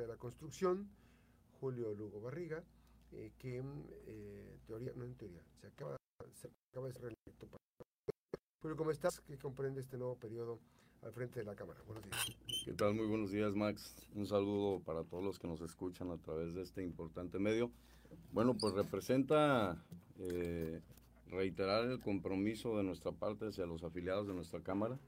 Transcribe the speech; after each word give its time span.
de 0.00 0.08
la 0.08 0.16
construcción, 0.16 0.88
Julio 1.60 1.94
Lugo 1.94 2.20
Barriga, 2.20 2.64
eh, 3.12 3.32
que 3.38 3.58
en 3.58 3.86
teoría, 4.66 4.92
no 4.96 5.04
en 5.04 5.14
teoría, 5.14 5.42
se 5.60 5.66
acaba, 5.66 5.96
se 6.32 6.48
acaba 6.70 6.86
de 6.86 6.92
ser 6.92 7.02
reelecto. 7.02 7.48
Julio, 8.62 8.76
¿cómo 8.76 8.90
estás? 8.90 9.20
¿Qué 9.20 9.38
comprende 9.38 9.80
este 9.80 9.98
nuevo 9.98 10.16
periodo 10.16 10.58
al 11.02 11.12
frente 11.12 11.40
de 11.40 11.46
la 11.46 11.54
Cámara? 11.54 11.80
Buenos 11.86 12.04
días. 12.04 12.36
¿Qué 12.64 12.72
tal? 12.72 12.94
Muy 12.94 13.06
buenos 13.06 13.30
días, 13.30 13.54
Max. 13.54 14.06
Un 14.14 14.26
saludo 14.26 14.80
para 14.80 15.04
todos 15.04 15.22
los 15.22 15.38
que 15.38 15.48
nos 15.48 15.60
escuchan 15.60 16.10
a 16.10 16.18
través 16.18 16.54
de 16.54 16.62
este 16.62 16.82
importante 16.82 17.38
medio. 17.38 17.70
Bueno, 18.32 18.54
pues 18.54 18.74
representa 18.74 19.82
eh, 20.18 20.80
reiterar 21.28 21.84
el 21.84 22.00
compromiso 22.00 22.76
de 22.76 22.84
nuestra 22.84 23.12
parte 23.12 23.48
hacia 23.48 23.66
los 23.66 23.82
afiliados 23.82 24.26
de 24.26 24.34
nuestra 24.34 24.60
Cámara 24.60 24.98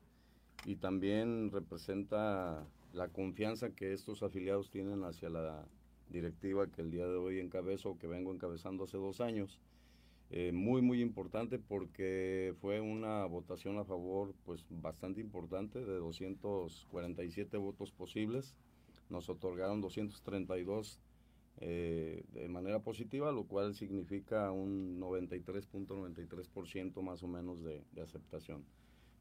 y 0.64 0.76
también 0.76 1.50
representa 1.50 2.66
la 2.92 3.08
confianza 3.08 3.74
que 3.74 3.92
estos 3.92 4.22
afiliados 4.22 4.70
tienen 4.70 5.04
hacia 5.04 5.30
la 5.30 5.66
directiva 6.10 6.70
que 6.70 6.82
el 6.82 6.90
día 6.90 7.06
de 7.06 7.16
hoy 7.16 7.40
encabezo, 7.40 7.98
que 7.98 8.06
vengo 8.06 8.32
encabezando 8.32 8.84
hace 8.84 8.98
dos 8.98 9.20
años. 9.20 9.58
Eh, 10.30 10.52
muy, 10.52 10.80
muy 10.80 11.02
importante 11.02 11.58
porque 11.58 12.54
fue 12.60 12.80
una 12.80 13.26
votación 13.26 13.78
a 13.78 13.84
favor 13.84 14.34
pues 14.46 14.64
bastante 14.70 15.20
importante 15.20 15.84
de 15.84 15.98
247 15.98 17.56
votos 17.58 17.90
posibles. 17.90 18.54
Nos 19.10 19.28
otorgaron 19.28 19.82
232 19.82 21.00
eh, 21.60 22.24
de 22.32 22.48
manera 22.48 22.80
positiva, 22.80 23.30
lo 23.30 23.44
cual 23.44 23.74
significa 23.74 24.50
un 24.52 24.98
93.93% 24.98 27.02
más 27.02 27.22
o 27.22 27.28
menos 27.28 27.62
de, 27.62 27.84
aceptación. 28.02 28.64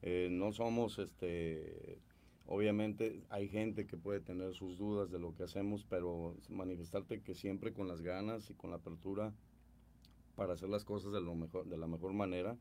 Eh, 0.01 0.29
no 0.31 0.53
somos, 0.53 0.97
este, 0.97 1.99
obviamente 2.45 3.23
hay 3.29 3.47
gente 3.47 3.85
que 3.85 3.97
puede 3.97 4.19
tener 4.19 4.53
sus 4.53 4.77
dudas 4.77 5.11
de 5.11 5.19
lo 5.19 5.33
que 5.33 5.43
hacemos, 5.43 5.85
pero 5.89 6.35
manifestarte 6.49 7.21
que 7.21 7.35
siempre 7.35 7.73
con 7.73 7.87
las 7.87 8.01
ganas 8.01 8.49
y 8.49 8.53
con 8.53 8.71
la 8.71 8.77
apertura 8.77 9.33
para 10.35 10.53
hacer 10.53 10.69
las 10.69 10.85
cosas 10.85 11.11
de, 11.11 11.21
lo 11.21 11.35
mejor, 11.35 11.67
de 11.67 11.77
la 11.77 11.87
mejor 11.87 12.13
manera. 12.13 12.57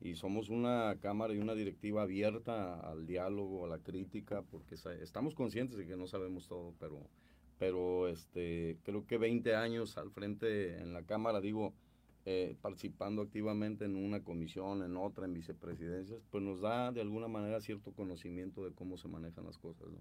Y 0.00 0.14
somos 0.14 0.48
una 0.48 0.96
cámara 1.00 1.34
y 1.34 1.38
una 1.38 1.54
directiva 1.54 2.02
abierta 2.02 2.78
al 2.80 3.06
diálogo, 3.06 3.64
a 3.64 3.68
la 3.68 3.78
crítica, 3.78 4.42
porque 4.42 4.76
estamos 5.02 5.34
conscientes 5.34 5.76
de 5.76 5.86
que 5.86 5.96
no 5.96 6.06
sabemos 6.06 6.46
todo, 6.46 6.74
pero 6.78 7.08
pero 7.58 8.08
este, 8.08 8.78
creo 8.84 9.06
que 9.06 9.18
20 9.18 9.54
años 9.54 9.98
al 9.98 10.10
frente 10.10 10.78
en 10.78 10.92
la 10.92 11.02
Cámara, 11.02 11.40
digo, 11.40 11.74
eh, 12.30 12.54
participando 12.60 13.22
activamente 13.22 13.86
en 13.86 13.96
una 13.96 14.22
comisión, 14.22 14.82
en 14.82 14.98
otra, 14.98 15.24
en 15.24 15.32
vicepresidencias, 15.32 16.20
pues 16.30 16.44
nos 16.44 16.60
da 16.60 16.92
de 16.92 17.00
alguna 17.00 17.26
manera 17.26 17.58
cierto 17.62 17.90
conocimiento 17.92 18.62
de 18.66 18.74
cómo 18.74 18.98
se 18.98 19.08
manejan 19.08 19.46
las 19.46 19.56
cosas. 19.56 19.88
¿no? 19.88 19.96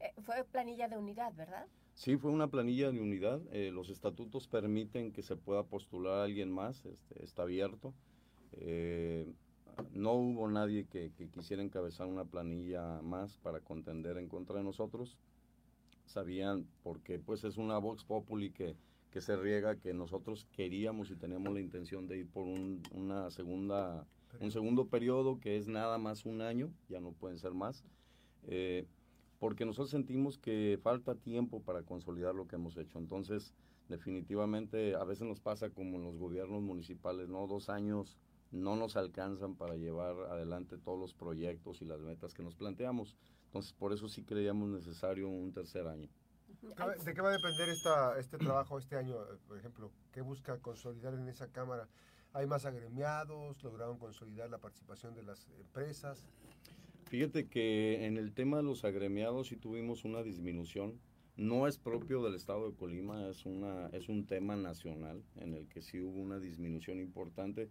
Eh, 0.00 0.12
fue 0.20 0.44
planilla 0.44 0.88
de 0.88 0.98
unidad, 0.98 1.32
¿verdad? 1.34 1.66
Sí, 1.94 2.18
fue 2.18 2.30
una 2.30 2.48
planilla 2.48 2.92
de 2.92 3.00
unidad. 3.00 3.40
Eh, 3.50 3.70
los 3.70 3.88
estatutos 3.88 4.46
permiten 4.46 5.10
que 5.10 5.22
se 5.22 5.36
pueda 5.36 5.62
postular 5.62 6.18
a 6.18 6.24
alguien 6.24 6.52
más, 6.52 6.84
este, 6.84 7.24
está 7.24 7.44
abierto. 7.44 7.94
no 9.94 10.12
hubo 10.12 10.50
nadie 10.50 10.84
que, 10.84 11.12
que 11.16 11.30
quisiera 11.30 11.62
encabezar 11.62 12.08
una 12.08 12.26
planilla 12.26 13.00
más 13.00 13.38
para 13.38 13.60
contender 13.60 14.18
en 14.18 14.28
contra 14.28 14.56
de 14.56 14.64
nosotros 14.64 15.16
sabían, 16.04 16.66
porque 16.82 17.18
pues 17.18 17.42
es 17.44 17.56
una 17.56 17.78
Vox 17.78 18.04
Populi 18.04 18.50
que, 18.50 18.76
que 19.10 19.20
se 19.20 19.36
riega, 19.36 19.76
que 19.76 19.94
nosotros 19.94 20.46
queríamos 20.52 21.10
y 21.10 21.16
teníamos 21.16 21.52
la 21.52 21.60
intención 21.60 22.06
de 22.06 22.18
ir 22.18 22.28
por 22.28 22.44
un, 22.46 22.82
una 22.92 23.30
segunda, 23.30 24.06
un 24.40 24.50
segundo 24.50 24.88
periodo 24.88 25.38
que 25.40 25.56
es 25.56 25.66
nada 25.66 25.98
más 25.98 26.26
un 26.26 26.40
año, 26.40 26.70
ya 26.88 27.00
no 27.00 27.12
pueden 27.12 27.38
ser 27.38 27.54
más, 27.54 27.84
eh, 28.46 28.86
porque 29.38 29.64
nosotros 29.64 29.90
sentimos 29.90 30.38
que 30.38 30.78
falta 30.82 31.14
tiempo 31.14 31.60
para 31.60 31.82
consolidar 31.82 32.34
lo 32.34 32.46
que 32.46 32.56
hemos 32.56 32.76
hecho. 32.76 32.98
Entonces, 32.98 33.54
definitivamente, 33.88 34.94
a 34.94 35.04
veces 35.04 35.26
nos 35.26 35.40
pasa 35.40 35.70
como 35.70 35.96
en 35.96 36.04
los 36.04 36.16
gobiernos 36.16 36.62
municipales, 36.62 37.28
¿no? 37.28 37.46
Dos 37.46 37.68
años 37.68 38.16
no 38.50 38.76
nos 38.76 38.96
alcanzan 38.96 39.54
para 39.54 39.76
llevar 39.76 40.14
adelante 40.30 40.78
todos 40.78 40.98
los 40.98 41.14
proyectos 41.14 41.82
y 41.82 41.84
las 41.84 42.00
metas 42.00 42.34
que 42.34 42.42
nos 42.42 42.54
planteamos. 42.54 43.16
Entonces, 43.46 43.72
por 43.72 43.92
eso 43.92 44.08
sí 44.08 44.22
creíamos 44.22 44.68
necesario 44.70 45.28
un 45.28 45.52
tercer 45.52 45.86
año. 45.86 46.08
¿De 47.04 47.14
qué 47.14 47.20
va 47.20 47.28
a 47.28 47.32
depender 47.32 47.68
esta, 47.68 48.18
este 48.18 48.38
trabajo 48.38 48.78
este 48.78 48.96
año, 48.96 49.16
por 49.46 49.58
ejemplo? 49.58 49.92
¿Qué 50.12 50.20
busca 50.20 50.58
consolidar 50.58 51.14
en 51.14 51.28
esa 51.28 51.50
Cámara? 51.52 51.88
¿Hay 52.32 52.46
más 52.46 52.66
agremiados? 52.66 53.62
¿Lograron 53.62 53.98
consolidar 53.98 54.50
la 54.50 54.58
participación 54.58 55.14
de 55.14 55.22
las 55.22 55.48
empresas? 55.58 56.28
Fíjate 57.04 57.48
que 57.48 58.04
en 58.04 58.16
el 58.16 58.32
tema 58.32 58.58
de 58.58 58.64
los 58.64 58.84
agremiados 58.84 59.48
sí 59.48 59.56
tuvimos 59.56 60.04
una 60.04 60.22
disminución. 60.22 61.00
No 61.36 61.66
es 61.66 61.78
propio 61.78 62.22
del 62.22 62.34
estado 62.34 62.70
de 62.70 62.76
Colima, 62.76 63.28
es, 63.28 63.46
una, 63.46 63.88
es 63.88 64.08
un 64.08 64.26
tema 64.26 64.56
nacional 64.56 65.22
en 65.36 65.54
el 65.54 65.68
que 65.68 65.82
sí 65.82 66.00
hubo 66.00 66.18
una 66.18 66.38
disminución 66.38 66.98
importante 66.98 67.70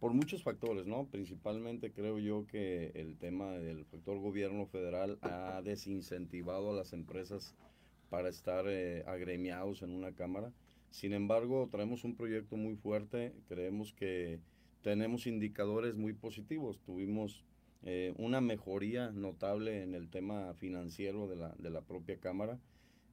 por 0.00 0.12
muchos 0.12 0.42
factores, 0.42 0.86
¿no? 0.86 1.06
Principalmente 1.06 1.92
creo 1.92 2.18
yo 2.18 2.46
que 2.46 2.90
el 2.94 3.16
tema 3.16 3.52
del 3.52 3.84
factor 3.86 4.18
gobierno 4.18 4.66
federal 4.66 5.18
ha 5.22 5.62
desincentivado 5.62 6.70
a 6.70 6.74
las 6.74 6.92
empresas 6.92 7.54
para 8.14 8.28
estar 8.28 8.66
eh, 8.68 9.02
agremiados 9.08 9.82
en 9.82 9.90
una 9.90 10.12
cámara. 10.12 10.52
Sin 10.90 11.12
embargo, 11.14 11.68
traemos 11.68 12.04
un 12.04 12.14
proyecto 12.14 12.56
muy 12.56 12.76
fuerte, 12.76 13.34
creemos 13.48 13.92
que 13.92 14.38
tenemos 14.82 15.26
indicadores 15.26 15.96
muy 15.96 16.12
positivos. 16.12 16.78
Tuvimos 16.86 17.42
eh, 17.82 18.14
una 18.16 18.40
mejoría 18.40 19.10
notable 19.10 19.82
en 19.82 19.96
el 19.96 20.10
tema 20.10 20.54
financiero 20.54 21.26
de 21.26 21.34
la, 21.34 21.56
de 21.58 21.70
la 21.70 21.80
propia 21.80 22.20
Cámara. 22.20 22.60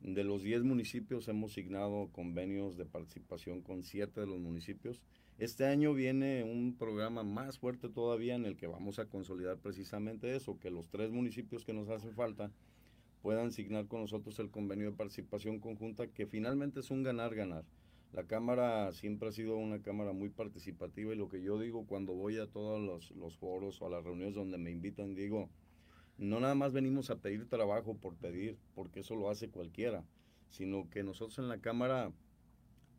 De 0.01 0.23
los 0.23 0.43
10 0.43 0.65
municipios 0.65 1.27
hemos 1.27 1.53
signado 1.53 2.09
convenios 2.11 2.77
de 2.77 2.85
participación 2.85 3.61
con 3.61 3.81
7 3.81 4.21
de 4.21 4.27
los 4.27 4.39
municipios 4.39 5.01
este 5.41 5.65
año 5.65 5.95
viene 5.95 6.43
un 6.43 6.75
programa 6.77 7.23
más 7.23 7.57
fuerte 7.57 7.89
todavía 7.89 8.35
en 8.35 8.45
el 8.45 8.57
que 8.57 8.67
vamos 8.67 8.99
a 8.99 9.07
consolidar 9.07 9.57
precisamente 9.57 10.35
eso, 10.35 10.59
que 10.59 10.69
los 10.69 10.87
tres 10.87 11.09
municipios 11.09 11.65
que 11.65 11.73
nos 11.73 11.89
hacen 11.89 12.13
falta 12.13 12.51
puedan 13.21 13.51
signar 13.51 13.87
con 13.87 14.01
nosotros 14.01 14.39
el 14.39 14.49
convenio 14.49 14.91
de 14.91 14.97
participación 14.97 15.59
conjunta, 15.59 16.07
que 16.07 16.25
finalmente 16.25 16.79
es 16.79 16.91
un 16.91 17.03
ganar-ganar. 17.03 17.65
La 18.13 18.23
Cámara 18.25 18.91
siempre 18.91 19.29
ha 19.29 19.31
sido 19.31 19.55
una 19.55 19.81
Cámara 19.81 20.11
muy 20.11 20.29
participativa 20.29 21.13
y 21.13 21.17
lo 21.17 21.29
que 21.29 21.41
yo 21.41 21.59
digo 21.59 21.85
cuando 21.85 22.13
voy 22.13 22.39
a 22.39 22.47
todos 22.47 22.81
los, 22.81 23.11
los 23.11 23.37
foros 23.37 23.81
o 23.81 23.87
a 23.87 23.89
las 23.89 24.03
reuniones 24.03 24.35
donde 24.35 24.57
me 24.57 24.71
invitan, 24.71 25.15
digo, 25.15 25.49
no 26.17 26.39
nada 26.39 26.55
más 26.55 26.73
venimos 26.73 27.09
a 27.09 27.17
pedir 27.17 27.47
trabajo 27.47 27.95
por 27.95 28.15
pedir, 28.15 28.57
porque 28.75 28.99
eso 28.99 29.15
lo 29.15 29.29
hace 29.29 29.49
cualquiera, 29.49 30.03
sino 30.49 30.89
que 30.89 31.03
nosotros 31.03 31.39
en 31.39 31.47
la 31.47 31.59
Cámara 31.59 32.11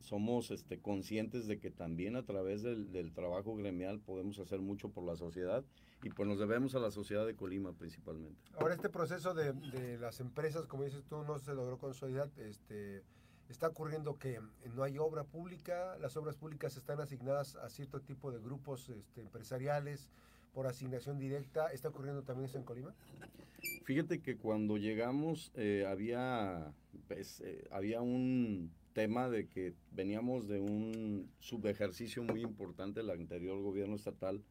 somos 0.02 0.50
este, 0.50 0.80
conscientes 0.80 1.46
de 1.46 1.58
que 1.58 1.70
también 1.70 2.16
a 2.16 2.24
través 2.24 2.62
del, 2.62 3.12
trabajo 3.12 3.54
gremial 3.54 4.00
podemos 4.00 4.38
hacer 4.38 4.60
mucho 4.60 4.90
por 4.90 5.04
la 5.04 5.16
sociedad 5.16 5.64
y 6.02 6.10
pues 6.10 6.28
nos 6.28 6.38
debemos 6.38 6.74
a 6.74 6.80
la 6.80 6.90
sociedad 6.90 7.26
de 7.26 7.34
Colima 7.34 7.72
principalmente. 7.72 8.40
Ahora 8.54 8.74
este 8.74 8.88
proceso 8.88 9.34
de, 9.34 9.52
de 9.52 9.98
las 9.98 10.20
empresas, 10.20 10.66
como 10.66 10.84
dices 10.84 11.04
tú, 11.04 11.22
no 11.22 11.38
se 11.38 11.54
logró 11.54 11.78
consolidar, 11.78 12.30
este, 12.36 13.02
está 13.48 13.68
ocurriendo 13.68 14.18
que 14.18 14.40
no 14.74 14.82
hay 14.82 14.98
obra 14.98 15.24
pública, 15.24 15.96
las 16.00 16.16
obras 16.16 16.36
públicas 16.36 16.76
están 16.76 17.00
asignadas 17.00 17.56
a 17.56 17.68
cierto 17.68 18.00
tipo 18.00 18.32
de 18.32 18.40
grupos 18.40 18.88
este, 18.88 19.20
empresariales 19.20 20.08
por 20.52 20.66
asignación 20.66 21.18
directa, 21.18 21.68
¿está 21.68 21.88
ocurriendo 21.88 22.22
también 22.22 22.48
eso 22.48 22.58
en 22.58 22.64
Colima? 22.64 22.94
Fíjate 23.84 24.20
que 24.20 24.36
cuando 24.36 24.76
llegamos 24.76 25.52
eh, 25.54 25.86
había, 25.88 26.72
pues, 27.08 27.40
eh, 27.40 27.66
había 27.70 28.00
un 28.00 28.70
tema 28.92 29.28
de 29.28 29.48
que 29.48 29.74
veníamos 29.92 30.48
de 30.48 30.60
un 30.60 31.30
subejercicio 31.40 32.22
muy 32.22 32.42
importante 32.42 33.00
del 33.00 33.10
anterior 33.10 33.60
gobierno 33.62 33.96
estatal, 33.96 34.42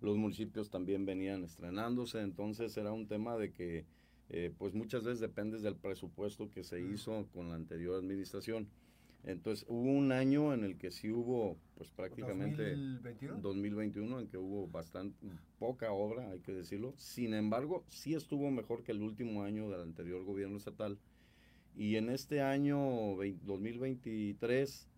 los 0.00 0.16
municipios 0.16 0.70
también 0.70 1.06
venían 1.06 1.44
estrenándose, 1.44 2.20
entonces 2.20 2.76
era 2.76 2.92
un 2.92 3.06
tema 3.08 3.36
de 3.36 3.52
que 3.52 3.86
eh, 4.28 4.52
pues 4.58 4.74
muchas 4.74 5.04
veces 5.04 5.20
depende 5.20 5.58
del 5.60 5.76
presupuesto 5.76 6.50
que 6.50 6.64
se 6.64 6.80
hizo 6.80 7.26
con 7.32 7.48
la 7.48 7.54
anterior 7.54 7.96
administración. 7.96 8.68
Entonces 9.24 9.66
hubo 9.68 9.90
un 9.90 10.12
año 10.12 10.54
en 10.54 10.62
el 10.62 10.78
que 10.78 10.92
sí 10.92 11.10
hubo 11.10 11.56
pues 11.74 11.90
prácticamente 11.90 12.70
2021, 12.70 13.38
2021 13.40 14.20
en 14.20 14.28
que 14.28 14.38
hubo 14.38 14.68
bastante 14.68 15.16
poca 15.58 15.90
obra, 15.92 16.30
hay 16.30 16.40
que 16.40 16.52
decirlo. 16.52 16.94
Sin 16.96 17.34
embargo, 17.34 17.84
sí 17.88 18.14
estuvo 18.14 18.50
mejor 18.52 18.84
que 18.84 18.92
el 18.92 19.02
último 19.02 19.42
año 19.42 19.68
del 19.68 19.80
anterior 19.80 20.22
gobierno 20.24 20.56
estatal 20.56 20.98
y 21.76 21.96
en 21.96 22.08
este 22.08 22.40
año 22.40 22.78
2023, 23.44 24.88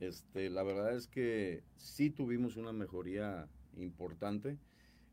este, 0.00 0.50
la 0.50 0.62
verdad 0.62 0.94
es 0.94 1.06
que 1.06 1.62
sí 1.78 2.10
tuvimos 2.10 2.56
una 2.56 2.72
mejoría 2.72 3.48
importante. 3.78 4.58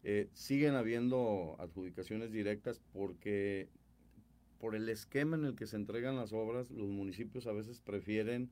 Eh, 0.03 0.29
siguen 0.33 0.75
habiendo 0.75 1.55
adjudicaciones 1.59 2.31
directas 2.31 2.81
porque 2.91 3.69
por 4.59 4.75
el 4.75 4.89
esquema 4.89 5.37
en 5.37 5.45
el 5.45 5.55
que 5.55 5.65
se 5.65 5.77
entregan 5.77 6.17
las 6.17 6.33
obras, 6.33 6.69
los 6.71 6.89
municipios 6.89 7.47
a 7.47 7.53
veces 7.53 7.79
prefieren 7.79 8.49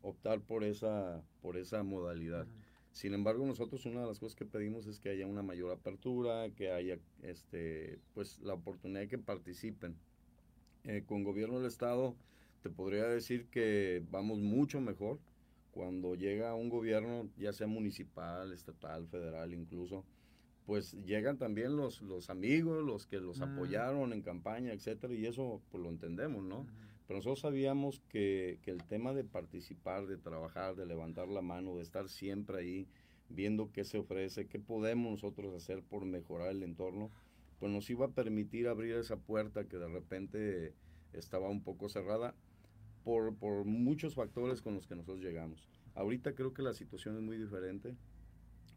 optar 0.00 0.40
por 0.40 0.64
esa, 0.64 1.22
por 1.42 1.58
esa 1.58 1.82
modalidad. 1.82 2.46
Sin 2.92 3.12
embargo, 3.12 3.44
nosotros 3.44 3.84
una 3.84 4.00
de 4.00 4.06
las 4.06 4.18
cosas 4.18 4.36
que 4.36 4.46
pedimos 4.46 4.86
es 4.86 4.98
que 4.98 5.10
haya 5.10 5.26
una 5.26 5.42
mayor 5.42 5.70
apertura, 5.70 6.48
que 6.56 6.70
haya 6.70 6.98
este, 7.22 7.98
pues, 8.14 8.38
la 8.40 8.54
oportunidad 8.54 9.00
de 9.00 9.08
que 9.08 9.18
participen 9.18 9.96
Eh, 10.84 11.04
con 11.06 11.24
gobierno 11.24 11.58
del 11.58 11.68
Estado 11.68 12.16
te 12.62 12.70
podría 12.70 13.04
decir 13.04 13.46
que 13.46 14.02
vamos 14.10 14.38
mucho 14.38 14.80
mejor 14.80 15.18
cuando 15.72 16.14
llega 16.14 16.54
un 16.54 16.68
gobierno, 16.68 17.28
ya 17.36 17.52
sea 17.52 17.66
municipal, 17.66 18.52
estatal, 18.52 19.06
federal 19.06 19.54
incluso, 19.54 20.04
pues 20.66 20.92
llegan 21.04 21.38
también 21.38 21.76
los, 21.76 22.02
los 22.02 22.30
amigos, 22.30 22.84
los 22.84 23.06
que 23.06 23.18
los 23.18 23.40
apoyaron 23.40 24.12
en 24.12 24.22
campaña, 24.22 24.72
etcétera, 24.72 25.14
y 25.14 25.26
eso 25.26 25.60
pues 25.70 25.82
lo 25.82 25.90
entendemos, 25.90 26.44
¿no? 26.44 26.66
Pero 27.06 27.18
nosotros 27.18 27.40
sabíamos 27.40 28.00
que, 28.08 28.58
que, 28.62 28.70
el 28.70 28.84
tema 28.84 29.12
de 29.12 29.24
participar, 29.24 30.06
de 30.06 30.16
trabajar, 30.16 30.76
de 30.76 30.86
levantar 30.86 31.28
la 31.28 31.42
mano, 31.42 31.76
de 31.76 31.82
estar 31.82 32.08
siempre 32.08 32.58
ahí, 32.58 32.86
viendo 33.28 33.72
qué 33.72 33.84
se 33.84 33.98
ofrece, 33.98 34.46
qué 34.46 34.60
podemos 34.60 35.10
nosotros 35.10 35.54
hacer 35.54 35.82
por 35.82 36.04
mejorar 36.04 36.50
el 36.50 36.62
entorno, 36.62 37.10
pues 37.60 37.70
nos 37.70 37.88
iba 37.90 38.06
a 38.06 38.10
permitir 38.10 38.66
abrir 38.66 38.96
esa 38.96 39.16
puerta 39.16 39.68
que 39.68 39.76
de 39.76 39.86
repente 39.86 40.74
estaba 41.12 41.48
un 41.50 41.62
poco 41.62 41.88
cerrada 41.88 42.34
por, 43.04 43.36
por 43.36 43.64
muchos 43.66 44.14
factores 44.14 44.62
con 44.62 44.74
los 44.74 44.86
que 44.86 44.96
nosotros 44.96 45.20
llegamos. 45.20 45.68
Ahorita 45.94 46.34
creo 46.34 46.54
que 46.54 46.62
la 46.62 46.72
situación 46.72 47.16
es 47.16 47.22
muy 47.22 47.36
diferente. 47.36 47.94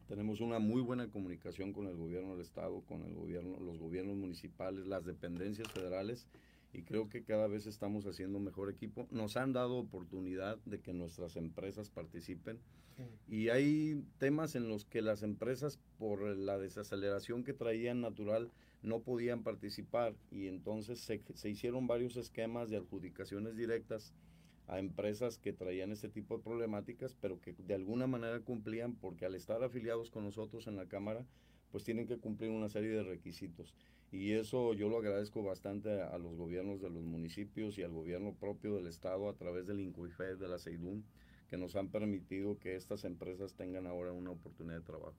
Tenemos 0.07 0.41
una 0.41 0.59
muy 0.59 0.81
buena 0.81 1.09
comunicación 1.09 1.71
con 1.71 1.87
el 1.87 1.95
gobierno 1.95 2.33
del 2.33 2.41
estado, 2.41 2.81
con 2.81 3.03
el 3.03 3.15
gobierno, 3.15 3.57
los 3.61 3.79
gobiernos 3.79 4.17
municipales, 4.17 4.85
las 4.85 5.05
dependencias 5.05 5.71
federales 5.71 6.27
y 6.73 6.81
creo 6.81 7.07
que 7.07 7.23
cada 7.23 7.47
vez 7.47 7.67
estamos 7.67 8.05
haciendo 8.05 8.39
mejor 8.39 8.69
equipo. 8.69 9.07
Nos 9.11 9.37
han 9.37 9.53
dado 9.53 9.77
oportunidad 9.77 10.57
de 10.65 10.81
que 10.81 10.93
nuestras 10.93 11.35
empresas 11.35 11.89
participen 11.89 12.59
y 13.27 13.49
hay 13.49 14.03
temas 14.17 14.55
en 14.55 14.67
los 14.67 14.85
que 14.85 15.01
las 15.01 15.23
empresas 15.23 15.79
por 15.97 16.21
la 16.21 16.57
desaceleración 16.57 17.43
que 17.43 17.53
traían 17.53 18.01
natural 18.01 18.51
no 18.81 19.01
podían 19.01 19.43
participar 19.43 20.15
y 20.29 20.47
entonces 20.47 20.99
se, 20.99 21.21
se 21.33 21.49
hicieron 21.49 21.87
varios 21.87 22.17
esquemas 22.17 22.69
de 22.69 22.77
adjudicaciones 22.77 23.55
directas 23.55 24.13
a 24.67 24.79
empresas 24.79 25.37
que 25.37 25.53
traían 25.53 25.91
este 25.91 26.09
tipo 26.09 26.37
de 26.37 26.43
problemáticas, 26.43 27.15
pero 27.19 27.39
que 27.39 27.53
de 27.53 27.75
alguna 27.75 28.07
manera 28.07 28.39
cumplían 28.39 28.95
porque 28.95 29.25
al 29.25 29.35
estar 29.35 29.63
afiliados 29.63 30.09
con 30.09 30.23
nosotros 30.23 30.67
en 30.67 30.75
la 30.75 30.87
Cámara, 30.87 31.25
pues 31.71 31.83
tienen 31.83 32.07
que 32.07 32.17
cumplir 32.17 32.51
una 32.51 32.69
serie 32.69 32.91
de 32.91 33.03
requisitos. 33.03 33.73
Y 34.13 34.33
eso 34.33 34.75
yo 34.75 34.89
lo 34.89 34.99
agradezco 34.99 35.41
bastante 35.41 36.03
a, 36.03 36.15
los 36.19 36.35
gobiernos 36.35 36.79
de 36.79 36.91
los 36.91 37.01
municipios 37.03 37.79
y 37.79 37.81
al 37.81 37.91
gobierno 37.91 38.35
propio 38.35 38.75
del 38.75 38.85
Estado 38.85 39.27
a 39.27 39.33
través 39.33 39.65
del 39.65 39.79
INCUIFED, 39.79 40.37
de 40.37 40.47
la 40.47 40.59
CEIDUN, 40.59 41.03
que 41.49 41.57
nos 41.57 41.75
han 41.75 41.89
permitido 41.89 42.59
que 42.59 42.75
estas 42.75 43.05
empresas 43.05 43.55
tengan 43.55 43.87
ahora 43.87 44.11
una 44.11 44.29
oportunidad 44.29 44.77
de 44.77 44.85
trabajo. 44.85 45.17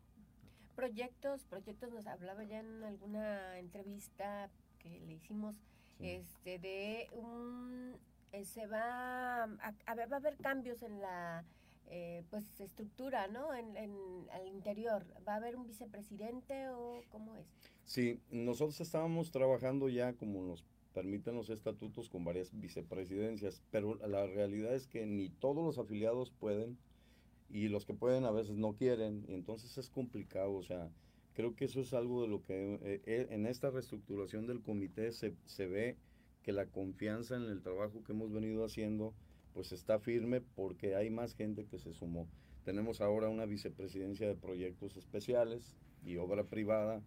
Proyectos, 0.77 1.45
proyectos 1.45 1.93
nos 1.93 2.07
hablaba 2.07 2.45
ya 2.45 2.61
en 2.61 2.85
alguna 2.85 3.59
entrevista 3.59 4.49
que 4.79 5.01
le 5.01 5.15
hicimos 5.15 5.57
este 5.99 6.61
de 6.61 7.09
un 7.15 7.97
eh, 8.31 8.45
se 8.45 8.67
va 8.67 9.43
a, 9.43 9.75
a, 9.87 9.95
va 9.95 10.03
a 10.09 10.17
haber 10.17 10.37
cambios 10.37 10.83
en 10.83 11.01
la 11.01 11.45
eh, 11.87 12.23
pues 12.31 12.61
estructura, 12.61 13.27
¿no? 13.27 13.55
En, 13.55 13.77
en, 13.77 13.93
al 14.31 14.47
interior. 14.47 15.05
¿Va 15.27 15.35
a 15.35 15.37
haber 15.37 15.57
un 15.57 15.67
vicepresidente 15.67 16.69
o 16.69 17.03
cómo 17.11 17.35
es? 17.37 17.47
Sí, 17.85 18.19
nosotros 18.31 18.81
estábamos 18.81 19.31
trabajando 19.31 19.89
ya 19.89 20.15
como 20.15 20.43
nos 20.43 20.65
permiten 20.95 21.35
los 21.35 21.51
estatutos 21.51 22.09
con 22.09 22.25
varias 22.25 22.59
vicepresidencias, 22.59 23.63
pero 23.71 23.97
la 23.97 24.27
realidad 24.27 24.75
es 24.75 24.87
que 24.87 25.05
ni 25.07 25.29
todos 25.29 25.65
los 25.65 25.79
afiliados 25.79 26.31
pueden 26.31 26.79
y 27.51 27.69
los 27.69 27.85
que 27.85 27.95
pueden 27.95 28.25
a 28.25 28.31
veces 28.31 28.57
no 28.57 28.75
quieren, 28.75 29.25
y 29.29 29.35
entonces 29.35 29.77
es 29.77 29.91
complicado, 29.91 30.55
o 30.55 30.63
sea, 30.63 30.91
creo 31.35 31.55
que 31.55 31.67
eso 31.67 31.81
es 31.81 31.93
algo 31.93 32.23
de 32.23 32.29
lo 32.29 32.43
que 32.43 32.75
eh, 32.83 33.03
eh, 33.05 33.27
en 33.31 33.47
esta 33.47 33.71
reestructuración 33.71 34.47
del 34.47 34.63
comité 34.63 35.13
se, 35.13 35.35
se 35.45 35.67
ve 35.67 35.97
que 36.43 36.53
la 36.53 36.67
confianza 36.67 37.37
en 37.37 37.45
el 37.45 37.61
trabajo 37.61 38.03
que 38.05 38.13
hemos 38.13 38.33
venido 38.33 38.65
haciendo 38.65 39.15
pues 39.53 39.73
está 39.73 39.99
firme 39.99 40.41
porque 40.41 40.97
hay 40.97 41.11
más 41.11 41.35
gente 41.35 41.65
que 41.65 41.79
se 41.79 41.93
sumó. 41.93 42.27
Tenemos 42.65 43.01
ahora 43.01 43.29
una 43.29 43.47
vicepresidencia 43.47 44.27
de 44.27 44.35
proyectos 44.35 44.97
especiales 44.97 45.77
y 46.05 46.17
obra 46.17 46.45
privada 46.45 47.03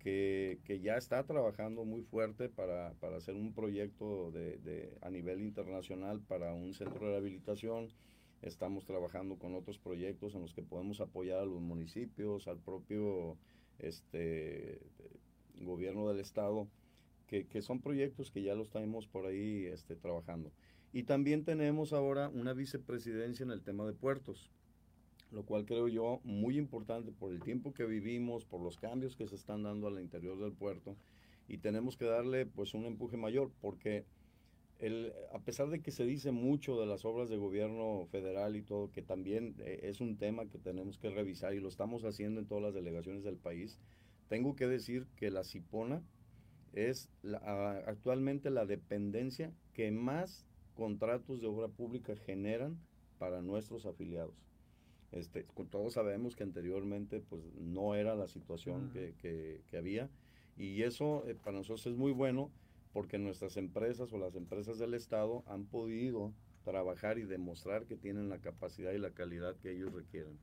que, 0.00 0.58
que 0.64 0.80
ya 0.80 0.96
está 0.96 1.24
trabajando 1.24 1.84
muy 1.84 2.02
fuerte 2.02 2.48
para, 2.48 2.94
para 3.00 3.18
hacer 3.18 3.36
un 3.36 3.52
proyecto 3.52 4.30
de, 4.32 4.56
de, 4.58 4.98
a 5.02 5.10
nivel 5.10 5.40
internacional 5.40 6.20
para 6.20 6.52
un 6.54 6.74
centro 6.74 7.06
de 7.06 7.12
rehabilitación. 7.12 7.90
Estamos 8.42 8.86
trabajando 8.86 9.36
con 9.38 9.54
otros 9.54 9.78
proyectos 9.78 10.34
en 10.34 10.40
los 10.40 10.54
que 10.54 10.62
podemos 10.62 11.00
apoyar 11.02 11.40
a 11.40 11.44
los 11.44 11.60
municipios, 11.60 12.48
al 12.48 12.58
propio 12.58 13.36
este, 13.78 14.80
gobierno 15.60 16.08
del 16.08 16.20
estado, 16.20 16.66
que, 17.26 17.46
que 17.46 17.60
son 17.60 17.82
proyectos 17.82 18.30
que 18.30 18.42
ya 18.42 18.54
los 18.54 18.70
tenemos 18.70 19.06
por 19.06 19.26
ahí 19.26 19.66
este, 19.66 19.96
trabajando. 19.96 20.50
Y 20.94 21.02
también 21.02 21.44
tenemos 21.44 21.92
ahora 21.92 22.30
una 22.30 22.54
vicepresidencia 22.54 23.44
en 23.44 23.50
el 23.50 23.62
tema 23.62 23.86
de 23.86 23.92
puertos, 23.92 24.50
lo 25.30 25.44
cual 25.44 25.64
creo 25.64 25.88
yo 25.88 26.20
muy 26.24 26.58
importante 26.58 27.12
por 27.12 27.32
el 27.32 27.40
tiempo 27.42 27.72
que 27.72 27.84
vivimos, 27.84 28.44
por 28.44 28.60
los 28.60 28.76
cambios 28.76 29.16
que 29.16 29.26
se 29.26 29.36
están 29.36 29.62
dando 29.62 29.86
al 29.86 30.00
interior 30.00 30.38
del 30.38 30.52
puerto 30.52 30.96
y 31.48 31.58
tenemos 31.58 31.96
que 31.96 32.04
darle 32.04 32.46
pues 32.46 32.74
un 32.74 32.84
empuje 32.84 33.16
mayor 33.16 33.50
porque 33.60 34.04
el, 34.78 35.12
a 35.32 35.38
pesar 35.40 35.68
de 35.68 35.80
que 35.80 35.90
se 35.90 36.04
dice 36.04 36.32
mucho 36.32 36.80
de 36.80 36.86
las 36.86 37.04
obras 37.04 37.28
de 37.28 37.36
gobierno 37.36 38.06
federal 38.10 38.56
y 38.56 38.62
todo, 38.62 38.90
que 38.90 39.02
también 39.02 39.54
eh, 39.58 39.80
es 39.82 40.00
un 40.00 40.16
tema 40.16 40.46
que 40.46 40.58
tenemos 40.58 40.98
que 40.98 41.10
revisar 41.10 41.54
y 41.54 41.60
lo 41.60 41.68
estamos 41.68 42.04
haciendo 42.04 42.40
en 42.40 42.46
todas 42.46 42.64
las 42.64 42.74
delegaciones 42.74 43.22
del 43.22 43.36
país, 43.36 43.78
tengo 44.28 44.56
que 44.56 44.66
decir 44.66 45.06
que 45.16 45.30
la 45.30 45.44
CIPONA 45.44 46.02
es 46.72 47.10
actualmente 47.86 48.48
la 48.48 48.64
dependencia 48.64 49.52
que 49.74 49.90
más 49.90 50.46
contratos 50.74 51.40
de 51.40 51.48
obra 51.48 51.68
pública 51.68 52.14
generan 52.16 52.78
para 53.18 53.42
nuestros 53.42 53.86
afiliados. 53.86 54.49
Este, 55.12 55.44
todos 55.70 55.94
sabemos 55.94 56.36
que 56.36 56.44
anteriormente 56.44 57.20
pues 57.20 57.42
no 57.56 57.96
era 57.96 58.14
la 58.14 58.28
situación 58.28 58.90
que, 58.92 59.14
que, 59.18 59.60
que, 59.66 59.76
había 59.76 60.08
y 60.56 60.82
eso 60.84 61.24
eh, 61.26 61.34
para 61.34 61.56
nosotros 61.58 61.84
es 61.86 61.96
muy 61.96 62.12
bueno 62.12 62.52
porque 62.92 63.18
nuestras 63.18 63.56
empresas 63.56 64.12
o 64.12 64.18
las 64.18 64.36
empresas 64.36 64.78
del 64.78 64.94
Estado 64.94 65.42
han 65.48 65.64
podido 65.64 66.32
trabajar 66.64 67.18
y 67.18 67.24
demostrar 67.24 67.86
que 67.86 67.96
tienen 67.96 68.28
la 68.28 68.38
capacidad 68.38 68.92
y 68.92 68.98
la 68.98 69.10
calidad 69.10 69.56
que 69.56 69.72
ellos 69.72 69.92
requieren. 69.92 70.38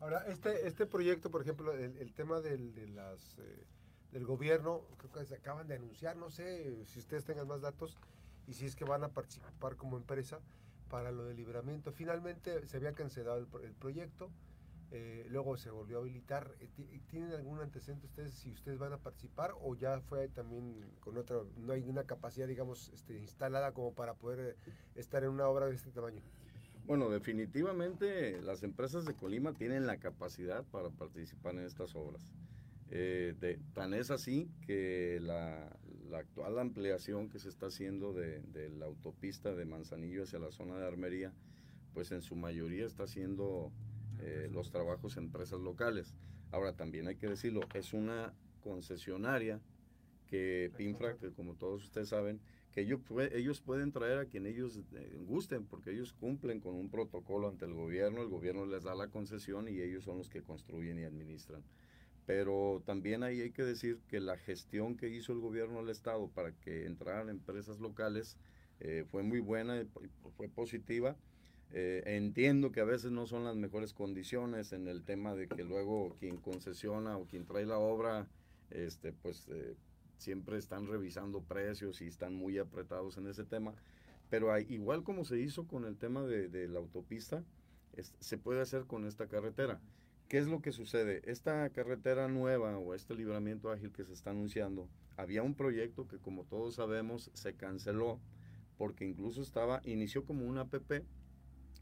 Ahora, 0.00 0.24
este, 0.28 0.68
este 0.68 0.86
proyecto, 0.86 1.30
por 1.30 1.42
ejemplo, 1.42 1.72
el, 1.72 1.96
el 1.96 2.12
tema 2.12 2.40
del, 2.40 2.74
de 2.74 2.86
las, 2.88 3.38
eh, 3.38 3.64
del 4.12 4.24
gobierno, 4.24 4.82
creo 4.98 5.10
que 5.10 5.24
se 5.24 5.34
acaban 5.34 5.66
de 5.66 5.74
anunciar, 5.74 6.16
no 6.16 6.30
sé 6.30 6.84
si 6.86 7.00
ustedes 7.00 7.24
tengan 7.24 7.48
más 7.48 7.62
datos, 7.62 7.98
y 8.46 8.54
si 8.54 8.66
es 8.66 8.76
que 8.76 8.84
van 8.84 9.02
a 9.02 9.08
participar 9.08 9.76
como 9.76 9.96
empresa 9.96 10.40
para 10.88 11.12
lo 11.12 11.24
del 11.24 11.36
libramiento. 11.36 11.92
Finalmente 11.92 12.66
se 12.66 12.76
había 12.76 12.92
cancelado 12.92 13.38
el, 13.38 13.64
el 13.64 13.74
proyecto, 13.74 14.30
eh, 14.90 15.26
luego 15.28 15.56
se 15.56 15.70
volvió 15.70 15.98
a 15.98 16.00
habilitar. 16.00 16.54
Eh, 16.60 17.00
¿Tienen 17.08 17.32
algún 17.32 17.60
antecedente 17.60 18.06
ustedes 18.06 18.32
si 18.32 18.50
ustedes 18.50 18.78
van 18.78 18.92
a 18.92 18.98
participar 18.98 19.52
o 19.60 19.74
ya 19.74 20.00
fue 20.00 20.28
también 20.28 20.82
con 21.00 21.18
otra, 21.18 21.38
no 21.58 21.72
hay 21.72 21.82
una 21.82 22.04
capacidad, 22.04 22.46
digamos, 22.48 22.90
este, 22.94 23.18
instalada 23.18 23.72
como 23.72 23.92
para 23.94 24.14
poder 24.14 24.56
eh, 24.56 24.70
estar 24.94 25.24
en 25.24 25.30
una 25.30 25.46
obra 25.46 25.66
de 25.66 25.74
este 25.74 25.90
tamaño? 25.90 26.22
Bueno, 26.86 27.10
definitivamente 27.10 28.40
las 28.40 28.62
empresas 28.62 29.04
de 29.04 29.14
Colima 29.14 29.52
tienen 29.52 29.86
la 29.86 29.98
capacidad 29.98 30.64
para 30.64 30.88
participar 30.88 31.54
en 31.54 31.64
estas 31.64 31.94
obras. 31.94 32.32
Eh, 32.90 33.34
de, 33.38 33.58
tan 33.74 33.92
es 33.92 34.10
así 34.10 34.50
que 34.66 35.18
la, 35.20 35.68
la, 36.10 36.18
actual 36.18 36.58
ampliación 36.58 37.28
que 37.28 37.38
se 37.38 37.48
está 37.48 37.66
haciendo 37.66 38.12
de, 38.12 38.40
de, 38.42 38.70
la 38.70 38.86
autopista 38.86 39.54
de 39.54 39.64
Manzanillo 39.64 40.22
hacia 40.24 40.38
la 40.38 40.50
zona 40.50 40.76
de 40.76 40.86
Armería, 40.86 41.32
pues 41.94 42.12
en 42.12 42.22
su 42.22 42.36
mayoría 42.36 42.86
está 42.86 43.04
haciendo 43.04 43.72
eh, 44.20 44.48
los 44.52 44.70
trabajos 44.70 45.16
en 45.16 45.24
empresas 45.24 45.60
locales. 45.60 46.14
Ahora 46.50 46.72
también 46.72 47.06
hay 47.06 47.16
que 47.16 47.28
decirlo, 47.28 47.60
es 47.74 47.92
una 47.92 48.34
concesionaria 48.62 49.60
que 50.26 50.72
PINFRA, 50.76 51.16
que 51.16 51.30
como 51.30 51.54
todos 51.54 51.84
ustedes 51.84 52.08
saben, 52.08 52.40
que 52.72 52.82
ellos, 52.82 53.00
ellos 53.32 53.60
pueden 53.60 53.92
traer 53.92 54.18
a 54.18 54.26
quien 54.26 54.46
ellos 54.46 54.80
eh, 54.94 55.16
gusten, 55.26 55.64
porque 55.64 55.90
ellos 55.90 56.12
cumplen 56.12 56.60
con 56.60 56.74
un 56.74 56.90
protocolo 56.90 57.48
ante 57.48 57.64
el 57.64 57.74
gobierno, 57.74 58.22
el 58.22 58.28
gobierno 58.28 58.66
les 58.66 58.84
da 58.84 58.94
la 58.94 59.08
concesión 59.08 59.68
y 59.68 59.80
ellos 59.80 60.04
son 60.04 60.18
los 60.18 60.28
que 60.28 60.42
construyen 60.42 60.98
y 60.98 61.04
administran. 61.04 61.62
Pero 62.28 62.82
también 62.84 63.22
ahí 63.22 63.40
hay 63.40 63.52
que 63.52 63.64
decir 63.64 64.00
que 64.06 64.20
la 64.20 64.36
gestión 64.36 64.98
que 64.98 65.08
hizo 65.08 65.32
el 65.32 65.38
gobierno 65.38 65.78
del 65.78 65.88
Estado 65.88 66.28
para 66.28 66.52
que 66.52 66.84
entraran 66.84 67.30
empresas 67.30 67.80
locales 67.80 68.36
eh, 68.80 69.06
fue 69.08 69.22
muy 69.22 69.40
buena, 69.40 69.82
fue 70.36 70.46
positiva. 70.50 71.16
Eh, 71.72 72.02
entiendo 72.04 72.70
que 72.70 72.80
a 72.80 72.84
veces 72.84 73.12
no 73.12 73.26
son 73.26 73.44
las 73.44 73.56
mejores 73.56 73.94
condiciones 73.94 74.74
en 74.74 74.88
el 74.88 75.04
tema 75.04 75.34
de 75.34 75.48
que 75.48 75.64
luego 75.64 76.16
quien 76.20 76.36
concesiona 76.36 77.16
o 77.16 77.24
quien 77.24 77.46
trae 77.46 77.64
la 77.64 77.78
obra, 77.78 78.28
este, 78.68 79.14
pues 79.14 79.48
eh, 79.48 79.74
siempre 80.18 80.58
están 80.58 80.86
revisando 80.86 81.40
precios 81.40 82.02
y 82.02 82.08
están 82.08 82.34
muy 82.34 82.58
apretados 82.58 83.16
en 83.16 83.26
ese 83.26 83.44
tema. 83.44 83.72
Pero 84.28 84.52
hay, 84.52 84.66
igual 84.68 85.02
como 85.02 85.24
se 85.24 85.40
hizo 85.40 85.66
con 85.66 85.86
el 85.86 85.96
tema 85.96 86.24
de, 86.24 86.48
de 86.50 86.68
la 86.68 86.78
autopista, 86.78 87.42
es, 87.94 88.12
se 88.20 88.36
puede 88.36 88.60
hacer 88.60 88.84
con 88.84 89.06
esta 89.06 89.28
carretera 89.28 89.80
¿Qué 90.28 90.36
es 90.36 90.46
lo 90.46 90.60
que 90.60 90.72
sucede? 90.72 91.22
Esta 91.24 91.70
carretera 91.70 92.28
nueva 92.28 92.76
o 92.76 92.92
este 92.92 93.14
libramiento 93.14 93.70
ágil 93.70 93.92
que 93.92 94.04
se 94.04 94.12
está 94.12 94.28
anunciando, 94.28 94.86
había 95.16 95.42
un 95.42 95.54
proyecto 95.54 96.06
que 96.06 96.18
como 96.18 96.44
todos 96.44 96.74
sabemos 96.74 97.30
se 97.32 97.54
canceló 97.54 98.20
porque 98.76 99.06
incluso 99.06 99.40
estaba, 99.40 99.80
inició 99.84 100.26
como 100.26 100.44
una 100.44 100.62
APP 100.62 101.02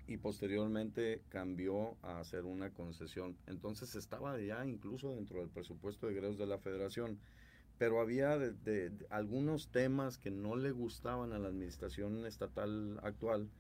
y 0.07 0.19
posteriormente 0.19 1.23
cambió 1.29 1.97
a 2.03 2.21
hacer 2.21 2.45
una 2.45 2.71
concesión. 2.71 3.37
Entonces 3.49 3.97
estaba 3.97 4.41
ya 4.41 4.65
incluso 4.65 5.17
dentro 5.17 5.41
del 5.41 5.51
presupuesto 5.51 6.07
de 6.07 6.13
egresos 6.13 6.39
de 6.39 6.47
la 6.47 6.59
federación, 6.59 7.19
pero 7.79 8.01
había 8.01 8.39
algunos 9.11 9.73
temas 9.73 10.19
que 10.19 10.31
no 10.31 10.55
le 10.55 10.71
gustaban 10.71 11.33
a 11.33 11.41
la 11.41 11.49
administración 11.49 12.25
estatal 12.25 13.01
actual 13.03 13.51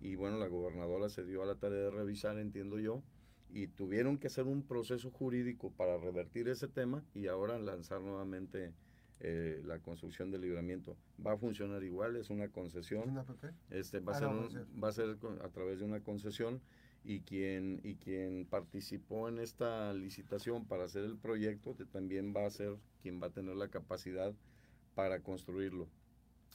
y 0.00 0.16
bueno, 0.16 0.36
la 0.38 0.48
gobernadora 0.48 1.08
se 1.08 1.24
dio 1.24 1.44
a 1.44 1.46
la 1.46 1.54
tarea 1.54 1.84
de 1.84 1.90
revisar, 1.92 2.36
entiendo 2.38 2.80
yo, 2.80 3.04
y 3.52 3.66
tuvieron 3.68 4.18
que 4.18 4.28
hacer 4.28 4.46
un 4.46 4.62
proceso 4.62 5.10
jurídico 5.10 5.70
para 5.72 5.98
revertir 5.98 6.48
ese 6.48 6.68
tema 6.68 7.04
y 7.14 7.26
ahora 7.26 7.58
lanzar 7.58 8.00
nuevamente 8.00 8.72
eh, 9.20 9.62
la 9.64 9.78
construcción 9.78 10.30
del 10.30 10.40
libramiento. 10.40 10.96
Va 11.24 11.32
a 11.34 11.36
funcionar 11.36 11.84
igual, 11.84 12.16
es 12.16 12.30
una 12.30 12.48
concesión. 12.48 13.24
Este, 13.70 14.00
va, 14.00 14.14
a 14.14 14.16
ah, 14.16 14.48
ser 14.50 14.66
va 14.82 14.88
a 14.88 14.92
ser 14.92 15.16
a 15.42 15.48
través 15.50 15.80
de 15.80 15.84
una 15.84 16.00
concesión 16.00 16.60
y 17.04 17.20
quien, 17.20 17.80
y 17.84 17.96
quien 17.96 18.46
participó 18.46 19.28
en 19.28 19.38
esta 19.38 19.92
licitación 19.92 20.64
para 20.64 20.84
hacer 20.84 21.04
el 21.04 21.18
proyecto 21.18 21.76
también 21.92 22.34
va 22.34 22.46
a 22.46 22.50
ser 22.50 22.76
quien 23.02 23.22
va 23.22 23.26
a 23.26 23.30
tener 23.30 23.56
la 23.56 23.68
capacidad 23.68 24.32
para 24.94 25.20
construirlo. 25.20 25.88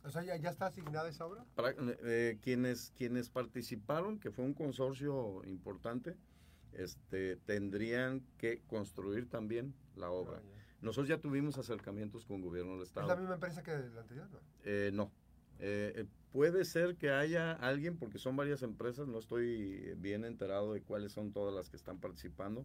O 0.04 0.10
sea, 0.10 0.24
¿ya, 0.24 0.38
ya 0.38 0.50
está 0.50 0.68
asignada 0.68 1.10
esa 1.10 1.26
obra? 1.26 1.46
Para, 1.56 1.74
eh, 2.04 2.38
quienes, 2.42 2.92
quienes 2.98 3.30
participaron, 3.30 4.20
que 4.20 4.32
fue 4.32 4.46
un 4.46 4.54
consorcio 4.54 5.44
importante, 5.46 6.16
este, 6.78 7.36
tendrían 7.38 8.24
que 8.38 8.62
construir 8.68 9.30
también 9.30 9.74
la 9.96 10.10
obra. 10.10 10.38
Ah, 10.38 10.58
nosotros 10.82 11.10
ya 11.10 11.20
tuvimos 11.20 11.58
acercamientos 11.58 12.26
con 12.26 12.42
gobierno 12.42 12.74
del 12.74 12.84
Estado. 12.84 13.08
¿Es 13.08 13.10
la 13.10 13.16
misma 13.20 13.34
empresa 13.36 13.64
que 13.64 13.72
la 13.72 14.02
anterior? 14.02 14.28
No. 14.32 14.40
Eh, 14.64 14.92
no. 14.94 15.12
Eh, 15.60 15.94
eh, 15.96 16.06
puede 16.32 16.66
ser 16.66 16.96
que 16.98 17.10
haya 17.10 17.54
alguien, 17.54 17.98
porque 17.98 18.20
son 18.20 18.36
varias 18.36 18.62
empresas, 18.62 19.08
no 19.08 19.18
estoy 19.18 19.96
bien 19.98 20.24
enterado 20.24 20.74
de 20.74 20.82
cuáles 20.82 21.12
son 21.12 21.34
todas 21.34 21.54
las 21.54 21.70
que 21.70 21.78
están 21.78 22.00
participando, 22.00 22.64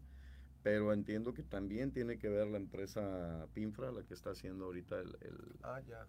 pero 0.63 0.93
entiendo 0.93 1.35
que 1.35 1.43
también 1.43 1.91
tiene 1.91 2.19
que 2.19 2.29
ver 2.29 2.47
la 2.47 2.57
empresa 2.57 3.47
Pinfra, 3.53 3.91
la 3.91 4.05
que 4.05 4.15
está 4.15 4.31
haciendo 4.31 4.67
ahorita 4.67 5.01
el... 5.01 5.17
ah, 5.63 5.81
ya. 5.81 6.07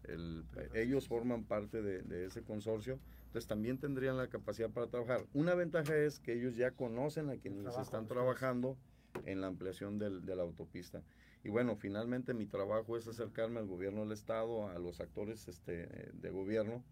ellos 0.74 1.07
forman 1.07 1.43
parte 1.43 1.81
de, 1.81 2.25
ese 2.25 2.43
consorcio, 2.43 3.00
entonces 3.25 3.48
también 3.48 3.79
tendrían 3.79 4.17
la 4.17 4.27
capacidad 4.27 4.69
para 4.69 4.88
trabajar. 4.88 5.25
Una 5.33 5.55
ventaja 5.55 5.95
es 5.95 6.19
que 6.19 6.33
ellos 6.33 6.55
ya 6.55 6.72
conocen 6.72 7.29
a 7.29 7.38
quienes 7.38 7.75
están 7.77 8.07
trabajando 8.07 8.77
en 9.25 9.41
la 9.41 9.48
ampliación 9.48 9.98
del, 9.98 10.25
de 10.25 10.36
la 10.36 10.43
autopista. 10.43 11.01
Y 11.43 11.50
bueno, 11.50 11.75
finalmente 11.75 12.33
mi 12.33 12.45
trabajo 12.45 12.95
es 12.95 13.07
acercarme 13.07 13.60
al 13.60 13.67
gobierno 13.67 14.01
del 14.01 14.12
Estado, 14.12 14.69
a 14.69 14.77
los 14.79 15.01
actores 15.01 15.48
este, 15.48 15.88
de 16.13 16.29
gobierno, 16.29 16.83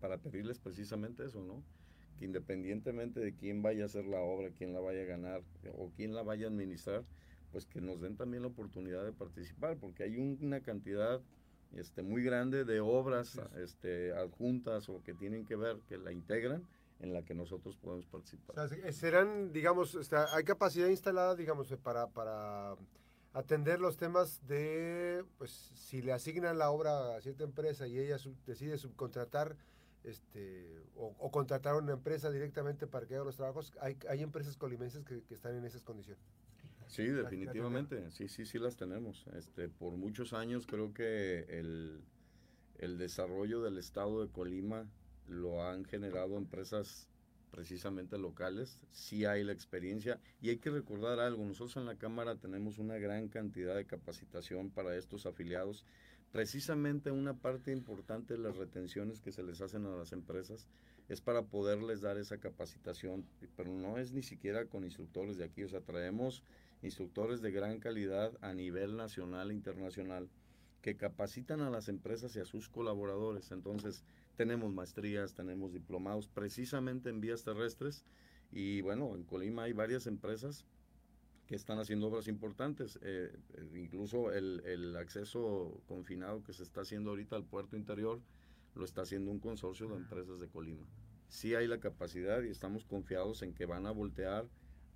para 0.00 0.18
pedirles 0.18 0.58
precisamente 0.58 1.24
eso, 1.24 1.42
¿no? 1.42 1.62
Que 2.18 2.24
independientemente 2.24 3.20
de 3.20 3.34
quién 3.34 3.62
vaya 3.62 3.84
a 3.84 3.86
hacer 3.86 4.04
la 4.04 4.20
obra, 4.20 4.50
quién 4.56 4.72
la 4.72 4.80
vaya 4.80 5.02
a 5.02 5.06
ganar 5.06 5.42
o 5.76 5.90
quién 5.96 6.14
la 6.14 6.22
vaya 6.22 6.46
a 6.46 6.50
administrar, 6.50 7.04
pues 7.50 7.66
que 7.66 7.80
nos 7.80 8.00
den 8.00 8.16
también 8.16 8.42
la 8.42 8.48
oportunidad 8.48 9.04
de 9.04 9.12
participar, 9.12 9.76
porque 9.76 10.04
hay 10.04 10.16
una 10.16 10.60
cantidad 10.60 11.20
este, 11.74 12.02
muy 12.02 12.22
grande 12.22 12.64
de 12.64 12.80
obras 12.80 13.40
este, 13.56 14.12
adjuntas 14.12 14.88
o 14.88 15.02
que 15.02 15.14
tienen 15.14 15.44
que 15.44 15.56
ver, 15.56 15.78
que 15.88 15.98
la 15.98 16.12
integran, 16.12 16.66
en 17.00 17.12
la 17.12 17.22
que 17.22 17.34
nosotros 17.34 17.76
podemos 17.76 18.06
participar. 18.06 18.58
O 18.58 18.68
sea, 18.68 18.92
serán, 18.92 19.52
digamos, 19.52 19.98
hay 20.32 20.44
capacidad 20.44 20.88
instalada, 20.88 21.34
digamos, 21.34 21.74
para, 21.82 22.06
para 22.08 22.76
atender 23.32 23.80
los 23.80 23.96
temas 23.96 24.46
de, 24.46 25.24
pues, 25.36 25.50
si 25.50 26.00
le 26.00 26.12
asignan 26.12 26.58
la 26.58 26.70
obra 26.70 27.16
a 27.16 27.20
cierta 27.20 27.44
empresa 27.44 27.86
y 27.86 27.98
ella 27.98 28.18
decide 28.46 28.78
subcontratar 28.78 29.56
este, 30.04 30.82
o, 30.96 31.30
contratar 31.30 31.74
a 31.74 31.78
una 31.78 31.92
empresa 31.92 32.30
directamente 32.30 32.86
para 32.86 33.06
que 33.06 33.14
haga 33.14 33.24
los 33.24 33.36
trabajos, 33.36 33.72
hay, 33.80 33.96
hay 34.08 34.22
empresas 34.22 34.56
colimenses 34.56 35.04
que, 35.04 35.22
están 35.30 35.56
en 35.56 35.64
esas 35.64 35.82
condiciones. 35.82 36.22
Sí, 36.88 37.04
definitivamente, 37.04 38.10
sí, 38.10 38.28
sí, 38.28 38.44
sí 38.44 38.58
las 38.58 38.76
tenemos. 38.76 39.26
Este, 39.34 39.68
por 39.68 39.96
muchos 39.96 40.32
años 40.32 40.66
creo 40.66 40.92
que 40.92 41.46
el, 41.48 42.02
el 42.78 42.98
desarrollo 42.98 43.62
del 43.62 43.78
estado 43.78 44.20
de 44.20 44.30
Colima 44.30 44.86
lo 45.28 45.64
han 45.64 45.84
generado 45.84 46.36
empresas 46.36 47.08
precisamente 47.52 48.16
locales, 48.18 48.78
sí 48.90 49.26
hay 49.26 49.44
la 49.44 49.52
experiencia. 49.52 50.18
Y 50.40 50.48
hay 50.48 50.56
que 50.56 50.70
recordar 50.70 51.20
algo, 51.20 51.44
nosotros 51.44 51.76
en 51.76 51.86
la 51.86 51.96
Cámara 51.96 52.36
tenemos 52.36 52.78
una 52.78 52.96
gran 52.96 53.28
cantidad 53.28 53.76
de 53.76 53.84
capacitación 53.84 54.70
para 54.70 54.96
estos 54.96 55.26
afiliados, 55.26 55.84
precisamente 56.32 57.10
una 57.10 57.34
parte 57.34 57.72
importante 57.72 58.34
de 58.34 58.40
las 58.40 58.56
retenciones 58.56 59.20
que 59.20 59.32
se 59.32 59.42
les 59.42 59.60
hacen 59.60 59.84
a 59.84 59.94
las 59.94 60.12
empresas 60.12 60.66
es 61.08 61.20
para 61.20 61.42
poderles 61.42 62.00
dar 62.00 62.16
esa 62.16 62.38
capacitación, 62.38 63.26
pero 63.54 63.70
no 63.70 63.98
es 63.98 64.12
ni 64.12 64.22
siquiera 64.22 64.64
con 64.64 64.84
instructores 64.84 65.36
de 65.36 65.44
aquí, 65.44 65.62
o 65.62 65.68
sea, 65.68 65.82
traemos 65.82 66.42
instructores 66.82 67.42
de 67.42 67.52
gran 67.52 67.78
calidad 67.78 68.32
a 68.40 68.54
nivel 68.54 68.96
nacional 68.96 69.50
e 69.50 69.54
internacional 69.54 70.28
que 70.80 70.96
capacitan 70.96 71.60
a 71.60 71.70
las 71.70 71.88
empresas 71.88 72.34
y 72.34 72.40
a 72.40 72.46
sus 72.46 72.68
colaboradores, 72.68 73.52
entonces 73.52 74.02
tenemos 74.36 74.72
maestrías, 74.72 75.34
tenemos 75.34 75.74
diplomados 75.74 76.28
precisamente 76.28 77.10
en 77.10 77.20
vías 77.20 77.44
terrestres 77.44 78.04
y 78.50 78.80
bueno, 78.80 79.14
en 79.14 79.24
Colima 79.24 79.64
hay 79.64 79.74
varias 79.74 80.06
empresas 80.06 80.64
que 81.46 81.54
están 81.54 81.78
haciendo 81.78 82.06
obras 82.06 82.28
importantes, 82.28 82.98
eh, 83.02 83.36
eh, 83.54 83.70
incluso 83.74 84.32
el, 84.32 84.62
el, 84.64 84.96
acceso 84.96 85.80
confinado 85.86 86.42
que 86.44 86.52
se 86.52 86.62
está 86.62 86.82
haciendo 86.82 87.10
ahorita 87.10 87.36
al 87.36 87.44
puerto 87.44 87.76
interior 87.76 88.20
lo 88.74 88.84
está 88.84 89.02
haciendo 89.02 89.30
un 89.30 89.38
consorcio 89.38 89.88
de 89.88 89.96
empresas 89.96 90.40
de 90.40 90.48
Colima. 90.48 90.86
Sí 91.28 91.54
hay 91.54 91.66
la 91.66 91.80
capacidad 91.80 92.42
y 92.42 92.48
estamos 92.48 92.84
confiados 92.84 93.42
en 93.42 93.54
que 93.54 93.66
van 93.66 93.86
a 93.86 93.90
voltear 93.90 94.46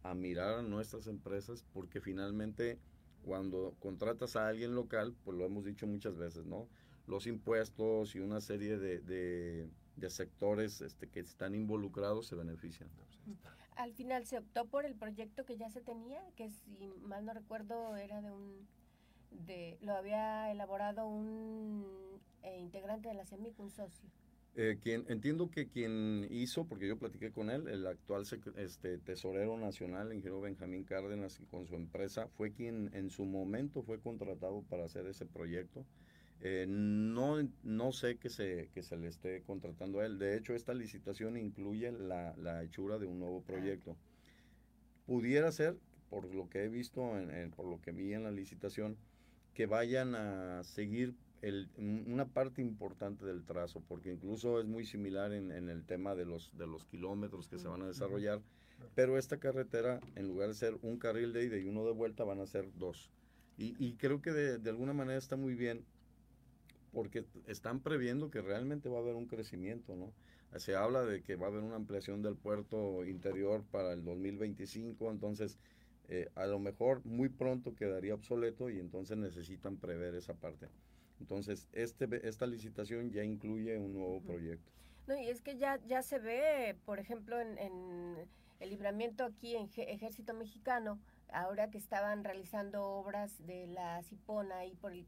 a 0.02 0.14
mirar 0.14 0.60
a 0.60 0.62
nuestras 0.62 1.08
empresas 1.08 1.64
porque 1.74 2.00
finalmente 2.00 2.78
cuando 3.24 3.74
contratas 3.80 4.36
a 4.36 4.46
alguien 4.46 4.74
local, 4.74 5.14
pues 5.24 5.36
lo 5.36 5.44
hemos 5.44 5.64
dicho 5.64 5.86
muchas 5.86 6.16
veces, 6.16 6.46
¿no? 6.46 6.68
los 7.06 7.26
impuestos 7.26 8.14
y 8.14 8.20
una 8.20 8.40
serie 8.40 8.78
de, 8.78 9.00
de, 9.00 10.10
sectores 10.10 10.80
este, 10.80 11.08
que 11.08 11.20
están 11.20 11.54
involucrados 11.54 12.26
se 12.26 12.36
benefician. 12.36 12.88
Al 13.76 13.92
final 13.92 14.26
se 14.26 14.38
optó 14.38 14.66
por 14.66 14.84
el 14.84 14.94
proyecto 14.94 15.44
que 15.44 15.56
ya 15.56 15.70
se 15.70 15.80
tenía, 15.80 16.20
que 16.34 16.50
si 16.50 16.92
mal 17.02 17.24
no 17.24 17.34
recuerdo 17.34 17.96
era 17.96 18.20
de 18.22 18.32
un, 18.32 18.66
de, 19.30 19.78
lo 19.82 19.92
había 19.94 20.50
elaborado 20.50 21.06
un 21.06 22.20
eh, 22.42 22.58
integrante 22.58 23.08
de 23.08 23.14
la 23.14 23.26
CEMIC, 23.26 23.58
un 23.60 23.70
socio. 23.70 24.08
Eh, 24.58 24.78
quien, 24.82 25.04
entiendo 25.08 25.50
que 25.50 25.68
quien 25.68 26.26
hizo, 26.30 26.64
porque 26.64 26.88
yo 26.88 26.98
platiqué 26.98 27.30
con 27.30 27.50
él, 27.50 27.68
el 27.68 27.86
actual 27.86 28.24
este, 28.56 28.96
tesorero 28.96 29.58
nacional, 29.58 30.14
ingeniero 30.14 30.40
Benjamín 30.40 30.84
Cárdenas, 30.84 31.38
con 31.50 31.66
su 31.66 31.74
empresa, 31.74 32.28
fue 32.28 32.52
quien 32.52 32.90
en 32.94 33.10
su 33.10 33.26
momento 33.26 33.82
fue 33.82 34.00
contratado 34.00 34.62
para 34.62 34.86
hacer 34.86 35.06
ese 35.06 35.26
proyecto. 35.26 35.84
Eh, 36.42 36.66
no, 36.68 37.36
no 37.62 37.92
sé 37.92 38.18
que 38.18 38.28
se, 38.28 38.68
que 38.74 38.82
se 38.82 38.96
le 38.96 39.08
esté 39.08 39.42
contratando 39.42 40.00
a 40.00 40.06
él. 40.06 40.18
De 40.18 40.36
hecho, 40.36 40.54
esta 40.54 40.74
licitación 40.74 41.36
incluye 41.36 41.90
la, 41.92 42.36
la 42.36 42.62
hechura 42.62 42.98
de 42.98 43.06
un 43.06 43.18
nuevo 43.18 43.42
proyecto. 43.42 43.96
Pudiera 45.06 45.50
ser, 45.52 45.76
por 46.10 46.32
lo 46.34 46.48
que 46.48 46.64
he 46.64 46.68
visto, 46.68 47.12
por 47.56 47.66
lo 47.66 47.80
que 47.80 47.92
vi 47.92 48.12
en 48.12 48.24
la 48.24 48.30
licitación, 48.30 48.96
que 49.54 49.66
vayan 49.66 50.14
a 50.14 50.62
seguir 50.62 51.14
el, 51.42 51.68
una 51.78 52.26
parte 52.26 52.60
importante 52.60 53.24
del 53.24 53.44
trazo, 53.44 53.82
porque 53.88 54.12
incluso 54.12 54.60
es 54.60 54.66
muy 54.66 54.84
similar 54.84 55.32
en, 55.32 55.50
en 55.52 55.68
el 55.70 55.84
tema 55.84 56.14
de 56.14 56.26
los, 56.26 56.56
de 56.58 56.66
los 56.66 56.84
kilómetros 56.84 57.48
que 57.48 57.58
se 57.58 57.68
van 57.68 57.82
a 57.82 57.86
desarrollar, 57.86 58.42
pero 58.94 59.16
esta 59.16 59.38
carretera, 59.38 60.00
en 60.14 60.28
lugar 60.28 60.48
de 60.48 60.54
ser 60.54 60.76
un 60.82 60.98
carril 60.98 61.32
de 61.32 61.44
ida 61.44 61.56
y 61.56 61.64
uno 61.64 61.86
de 61.86 61.92
vuelta, 61.92 62.24
van 62.24 62.40
a 62.40 62.46
ser 62.46 62.68
dos. 62.76 63.10
Y, 63.56 63.74
y 63.82 63.94
creo 63.94 64.20
que 64.20 64.32
de, 64.32 64.58
de 64.58 64.70
alguna 64.70 64.92
manera 64.92 65.18
está 65.18 65.36
muy 65.36 65.54
bien 65.54 65.84
porque 66.96 67.26
están 67.46 67.80
previendo 67.80 68.30
que 68.30 68.40
realmente 68.40 68.88
va 68.88 68.96
a 68.96 69.00
haber 69.02 69.16
un 69.16 69.26
crecimiento, 69.26 69.94
¿no? 69.96 70.14
Se 70.58 70.76
habla 70.76 71.04
de 71.04 71.22
que 71.22 71.36
va 71.36 71.44
a 71.44 71.50
haber 71.50 71.62
una 71.62 71.76
ampliación 71.76 72.22
del 72.22 72.36
puerto 72.36 73.04
interior 73.04 73.62
para 73.70 73.92
el 73.92 74.02
2025, 74.02 75.10
entonces 75.10 75.58
eh, 76.08 76.30
a 76.36 76.46
lo 76.46 76.58
mejor 76.58 77.04
muy 77.04 77.28
pronto 77.28 77.74
quedaría 77.74 78.14
obsoleto 78.14 78.70
y 78.70 78.78
entonces 78.78 79.18
necesitan 79.18 79.76
prever 79.76 80.14
esa 80.14 80.32
parte. 80.32 80.68
Entonces, 81.20 81.68
este, 81.72 82.26
esta 82.26 82.46
licitación 82.46 83.10
ya 83.10 83.22
incluye 83.22 83.76
un 83.76 83.92
nuevo 83.92 84.22
proyecto. 84.22 84.72
No, 85.06 85.20
y 85.20 85.28
es 85.28 85.42
que 85.42 85.58
ya, 85.58 85.78
ya 85.84 86.00
se 86.00 86.18
ve, 86.18 86.78
por 86.86 86.98
ejemplo, 86.98 87.38
en, 87.38 87.58
el 88.58 88.70
libramiento 88.70 89.24
aquí 89.24 89.54
en 89.54 89.68
Ejército 89.76 90.32
Mexicano, 90.32 90.98
ahora 91.30 91.68
que 91.68 91.76
estaban 91.76 92.24
realizando 92.24 92.86
obras 92.86 93.46
de 93.46 93.66
la 93.66 94.02
Cipona 94.02 94.64
y 94.64 94.74
por 94.76 94.94
el 94.94 95.06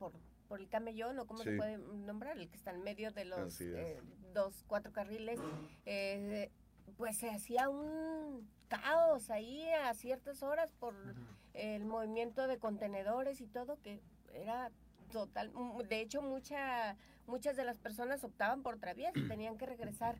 por 0.00 0.12
por 0.52 0.60
el 0.60 0.68
camellón 0.68 1.18
o 1.18 1.26
cómo 1.26 1.42
se 1.42 1.56
puede 1.56 1.78
nombrar, 1.78 2.36
el 2.36 2.46
que 2.46 2.56
está 2.56 2.72
en 2.72 2.82
medio 2.82 3.10
de 3.10 3.24
los 3.24 3.58
eh, 3.62 4.02
dos, 4.34 4.64
cuatro 4.66 4.92
carriles. 4.92 5.40
Eh, 5.86 6.50
pues 6.98 7.16
se 7.16 7.30
hacía 7.30 7.70
un 7.70 8.46
caos 8.68 9.30
ahí 9.30 9.66
a 9.70 9.94
ciertas 9.94 10.42
horas 10.42 10.70
por 10.72 10.94
el 11.54 11.86
movimiento 11.86 12.46
de 12.48 12.58
contenedores 12.58 13.40
y 13.40 13.46
todo 13.46 13.80
que 13.80 14.02
era 14.34 14.70
total, 15.10 15.50
de 15.88 16.00
hecho 16.02 16.20
mucha, 16.20 16.98
muchas 17.26 17.56
de 17.56 17.64
las 17.64 17.78
personas 17.78 18.22
optaban 18.22 18.62
por 18.62 18.76
travías 18.78 19.14
y 19.16 19.26
tenían 19.26 19.56
que 19.56 19.64
regresar. 19.64 20.18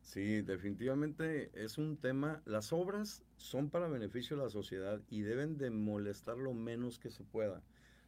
Sí, 0.00 0.40
definitivamente 0.40 1.50
es 1.52 1.76
un 1.76 1.98
tema, 1.98 2.40
las 2.46 2.72
obras 2.72 3.24
son 3.36 3.68
para 3.68 3.88
beneficio 3.88 4.38
de 4.38 4.44
la 4.44 4.48
sociedad 4.48 5.02
y 5.10 5.20
deben 5.20 5.58
de 5.58 5.68
molestar 5.68 6.38
lo 6.38 6.54
menos 6.54 6.98
que 6.98 7.10
se 7.10 7.24
pueda. 7.24 7.60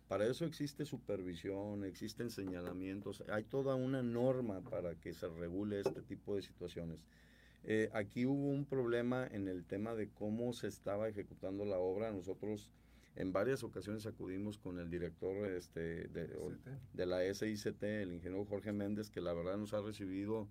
Para 0.09 0.27
eso 0.27 0.45
existe 0.45 0.85
supervisión, 0.85 1.85
existen 1.85 2.31
señalamientos, 2.31 3.23
hay 3.29 3.45
toda 3.45 3.75
una 3.77 4.03
norma 4.03 4.61
para 4.61 4.95
que 4.95 5.15
se 5.15 5.29
regule 5.29 5.81
este 5.81 6.03
tipo 6.03 6.37
de 6.37 6.43
situaciones. 6.43 6.99
Eh, 7.65 7.89
aquí 7.93 8.27
hubo 8.27 8.49
un 8.49 8.65
problema 8.65 9.27
en 9.27 9.49
el 9.49 9.65
tema 9.65 9.95
de 9.95 10.09
cómo 10.11 10.53
se 10.53 10.67
estaba 10.67 11.09
ejecutando 11.09 11.65
la 11.65 11.79
obra. 11.79 12.11
Nosotros 12.11 12.69
en 13.15 13.33
varias 13.33 13.63
ocasiones 13.63 14.07
acudimos 14.07 14.59
con 14.59 14.79
el 14.79 14.91
director 14.91 15.47
este, 15.47 16.09
de, 16.09 17.07
la 17.07 17.23
SICT, 17.23 17.83
el 17.83 18.15
ingeniero 18.15 18.45
Jorge 18.47 18.73
Méndez, 18.73 19.11
que 19.11 19.21
la 19.21 19.33
verdad 19.33 19.59
nos 19.59 19.75
ha 19.75 19.83
recibido 19.83 20.49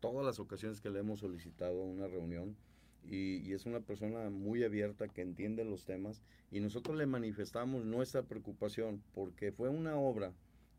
todas 0.00 0.24
las 0.24 0.38
ocasiones 0.38 0.80
que 0.80 0.90
le 0.90 1.00
hemos 1.00 1.20
solicitado 1.20 1.82
una 1.82 2.06
reunión. 2.06 2.56
Y, 3.04 3.52
es 3.52 3.66
una 3.66 3.80
persona 3.80 4.30
muy 4.30 4.62
abierta 4.64 5.08
que 5.08 5.22
entiende 5.22 5.64
los 5.64 5.84
temas 5.84 6.22
y 6.50 6.60
nosotros 6.60 6.96
le 6.96 7.06
manifestamos 7.06 7.84
nuestra 7.84 8.22
preocupación 8.22 9.02
porque 9.12 9.52
fue 9.52 9.68
una 9.68 9.96
obra 9.96 10.32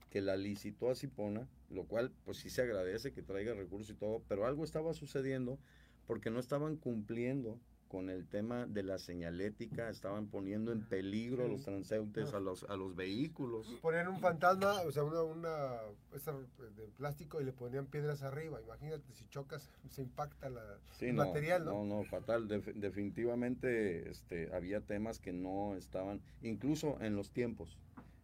que 0.09 0.21
la 0.21 0.37
licitó 0.37 0.89
a 0.89 0.95
Cipona, 0.95 1.47
lo 1.69 1.85
cual 1.85 2.11
pues 2.23 2.37
sí 2.37 2.49
se 2.49 2.61
agradece 2.61 3.13
que 3.13 3.23
traiga 3.23 3.53
recursos 3.53 3.89
y 3.89 3.95
todo, 3.95 4.23
pero 4.27 4.45
algo 4.45 4.63
estaba 4.63 4.93
sucediendo 4.93 5.59
porque 6.07 6.29
no 6.29 6.39
estaban 6.39 6.77
cumpliendo 6.77 7.59
con 7.93 8.09
el 8.09 8.25
tema 8.25 8.65
de 8.65 8.81
la 8.81 8.97
señalética, 8.97 9.87
estaban 9.87 10.25
poniendo 10.25 10.71
en 10.71 10.81
peligro 10.81 11.45
a 11.45 11.47
los 11.47 11.61
transeúntes, 11.61 12.33
a 12.33 12.39
los, 12.39 12.63
a 12.63 12.75
los 12.75 12.95
vehículos. 12.95 13.67
Ponían 13.83 14.07
un 14.07 14.19
fantasma, 14.19 14.81
o 14.81 14.91
sea, 14.91 15.03
una, 15.03 15.21
una 15.21 15.77
de 16.11 16.87
plástico 16.97 17.39
y 17.39 17.43
le 17.45 17.53
ponían 17.53 17.85
piedras 17.85 18.23
arriba. 18.23 18.59
Imagínate, 18.59 19.13
si 19.13 19.27
chocas, 19.29 19.69
se 19.91 20.01
impacta 20.01 20.49
la, 20.49 20.79
el 21.01 21.13
material, 21.13 21.65
¿no? 21.65 21.85
No, 21.85 21.97
no, 21.97 22.03
fatal. 22.05 22.47
definitivamente 22.47 24.09
este, 24.09 24.51
había 24.55 24.81
temas 24.81 25.19
que 25.19 25.31
no 25.31 25.75
estaban, 25.75 26.19
incluso 26.41 26.97
en 26.99 27.15
los 27.15 27.29
tiempos. 27.29 27.77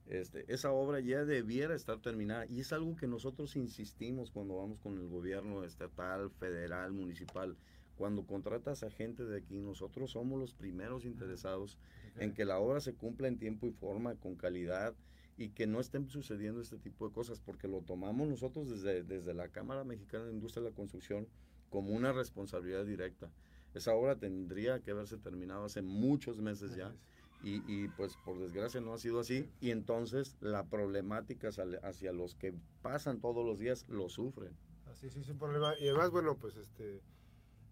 Este, 0.07 0.51
esa 0.51 0.71
obra 0.71 0.99
ya 0.99 1.25
debiera 1.25 1.75
estar 1.75 2.01
terminada 2.01 2.47
y 2.47 2.61
es 2.61 2.73
algo 2.73 2.95
que 2.95 3.05
nosotros 3.05 3.55
insistimos 3.55 4.31
cuando 4.31 4.57
vamos 4.57 4.79
con 4.79 4.97
el 4.97 5.07
gobierno 5.09 5.63
estatal, 5.63 6.31
federal, 6.39 6.91
municipal. 6.91 7.55
Cuando 7.99 8.25
contratas 8.25 8.83
a 8.83 8.89
gente 8.89 9.25
de 9.25 9.39
aquí, 9.39 9.59
nosotros 9.59 10.11
somos 10.11 10.39
los 10.39 10.53
primeros 10.53 11.03
interesados 11.03 11.77
en 12.15 12.33
que 12.33 12.45
la 12.45 12.57
obra 12.57 12.79
se 12.79 12.93
cumpla 12.93 13.27
en 13.27 13.37
tiempo 13.37 13.67
y 13.67 13.71
forma, 13.71 14.15
con 14.15 14.37
calidad 14.37 14.95
y 15.35 15.49
que 15.49 15.67
no 15.67 15.81
estén 15.81 16.07
sucediendo 16.07 16.61
este 16.61 16.77
tipo 16.77 17.05
de 17.05 17.13
cosas, 17.13 17.41
porque 17.41 17.67
lo 17.67 17.81
tomamos 17.81 18.29
nosotros 18.29 18.69
desde, 18.69 19.03
desde 19.03 19.33
la 19.33 19.49
Cámara 19.49 19.83
Mexicana 19.83 20.23
de 20.23 20.31
Industria 20.31 20.63
de 20.63 20.69
la 20.69 20.75
Construcción 20.77 21.27
como 21.69 21.91
una 21.91 22.13
responsabilidad 22.13 22.85
directa. 22.85 23.29
Esa 23.73 23.93
obra 23.93 24.15
tendría 24.15 24.79
que 24.79 24.91
haberse 24.91 25.17
terminado 25.17 25.65
hace 25.65 25.81
muchos 25.81 26.39
meses 26.39 26.77
ya 26.77 26.95
y, 27.43 27.61
y, 27.67 27.89
pues 27.97 28.15
por 28.23 28.39
desgracia 28.39 28.79
no 28.79 28.93
ha 28.93 28.97
sido 28.97 29.19
así 29.19 29.45
y 29.59 29.71
entonces 29.71 30.37
la 30.39 30.63
problemática 30.67 31.49
hacia, 31.49 32.13
los 32.13 32.35
que 32.35 32.53
pasan 32.81 33.19
todos 33.19 33.45
los 33.45 33.59
días 33.59 33.89
lo 33.89 34.07
sufren. 34.07 34.55
Así 34.85 35.09
sí 35.09 35.19
es 35.19 35.27
un 35.27 35.37
problema 35.37 35.73
y 35.77 35.89
además 35.89 36.11
bueno 36.11 36.37
pues 36.37 36.55
este 36.55 37.01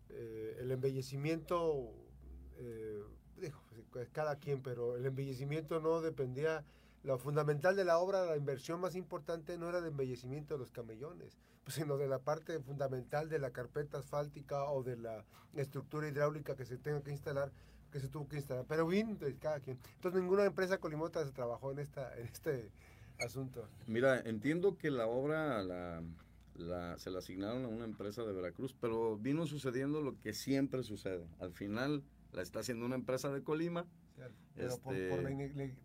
eh, 0.10 0.58
el 0.60 0.72
embellecimiento 0.72 1.94
eh, 2.58 3.04
pues, 3.92 4.10
cada 4.12 4.38
quien 4.38 4.62
pero 4.62 4.96
el 4.96 5.06
embellecimiento 5.06 5.80
no 5.80 6.02
dependía 6.02 6.64
lo 7.04 7.18
fundamental 7.18 7.76
de 7.76 7.86
la 7.86 8.00
obra 8.00 8.26
la 8.26 8.38
inversión 8.38 8.80
más 8.80 8.96
importante 8.96 9.58
no 9.58 9.70
era 9.70 9.80
el 9.80 9.86
embellecimiento 9.86 10.56
de 10.56 10.60
los 10.60 10.72
camellones 10.72 11.38
pues, 11.64 11.76
sino 11.76 11.98
de 11.98 12.08
la 12.08 12.20
parte 12.20 12.60
fundamental 12.60 13.30
de 13.30 13.40
la 13.40 13.52
carpeta 13.52 14.00
asfáltica 14.00 14.66
o 14.66 14.84
de 14.84 14.98
la 14.98 15.24
estructura 15.56 16.08
hidráulica 16.08 16.56
que 16.56 16.66
se 16.66 16.78
tenga 16.78 17.02
que 17.02 17.12
instalar 17.12 17.52
que 17.92 18.00
se 18.00 18.10
tuvo 18.10 18.28
que 18.28 18.38
instalar. 18.38 18.66
Pero 18.68 18.88
bien, 18.88 19.18
cada 19.40 19.60
quien. 19.60 19.80
Entonces 19.96 20.22
ninguna 20.22 20.46
empresa 20.46 20.78
colimota 20.78 21.24
se 21.24 21.32
trabajó 21.32 21.72
en, 21.72 21.80
esta, 21.80 22.16
en 22.18 22.26
este 22.28 22.72
asunto. 23.20 23.68
Mira, 23.88 24.20
entiendo 24.22 24.78
que 24.78 24.92
la 24.92 25.08
obra 25.08 25.64
la, 25.64 26.04
la, 26.58 26.98
se 26.98 27.10
la 27.10 27.20
asignaron 27.20 27.66
a 27.66 27.68
una 27.68 27.86
empresa 27.86 28.24
de 28.24 28.34
Veracruz, 28.34 28.76
pero 28.80 29.18
vino 29.18 29.46
sucediendo 29.46 30.02
lo 30.02 30.20
que 30.20 30.34
siempre 30.34 30.84
sucede. 30.84 31.28
Al 31.40 31.54
final 31.54 32.04
la 32.34 32.42
está 32.42 32.60
haciendo 32.60 32.86
una 32.86 32.96
empresa 32.96 33.32
de 33.32 33.44
Colima. 33.44 33.86
Pero 34.56 34.78
por, 34.80 34.96